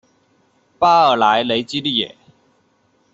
[0.79, 2.17] 巴尔莱雷居利耶。